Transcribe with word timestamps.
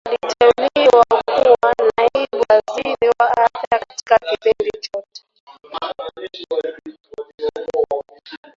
Aliteuliwa 0.05 1.03
kuwa 1.25 1.91
naibu 1.97 2.45
waziri 2.49 3.07
wa 3.19 3.31
afya 3.37 3.69
katika 3.79 4.19
kipindi 4.19 4.71
chote 4.81 5.23